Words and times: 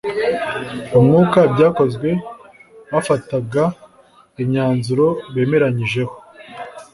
Umwuka 0.97 1.37
ibyakozwe 1.47 2.09
bafataga 2.91 3.63
imyanzuro 4.41 5.07
bemeranyijeho 5.33 6.15